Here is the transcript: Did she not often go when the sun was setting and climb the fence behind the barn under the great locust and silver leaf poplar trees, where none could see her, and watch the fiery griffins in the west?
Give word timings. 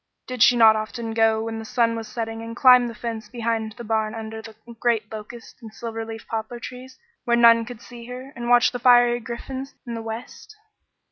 Did 0.25 0.41
she 0.41 0.57
not 0.57 0.75
often 0.75 1.13
go 1.13 1.43
when 1.43 1.59
the 1.59 1.63
sun 1.63 1.95
was 1.95 2.07
setting 2.07 2.41
and 2.41 2.55
climb 2.55 2.87
the 2.87 2.95
fence 2.95 3.29
behind 3.29 3.73
the 3.73 3.83
barn 3.83 4.15
under 4.15 4.41
the 4.41 4.55
great 4.79 5.11
locust 5.11 5.57
and 5.61 5.71
silver 5.71 6.03
leaf 6.03 6.25
poplar 6.27 6.59
trees, 6.59 6.97
where 7.23 7.37
none 7.37 7.65
could 7.65 7.81
see 7.83 8.07
her, 8.07 8.33
and 8.35 8.49
watch 8.49 8.71
the 8.71 8.79
fiery 8.79 9.19
griffins 9.19 9.75
in 9.85 9.93
the 9.93 10.01
west? 10.01 10.55